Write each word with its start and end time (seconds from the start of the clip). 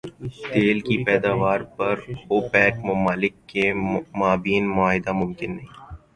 تیل 0.51 0.77
کی 0.79 0.95
پیداوار 1.05 1.59
پر 1.75 1.95
اوپیک 2.29 2.73
ممالک 2.85 3.33
کے 3.49 3.65
مابین 4.19 4.63
معاہدہ 4.69 5.11
ممکن 5.13 5.55
نہیں 5.55 5.71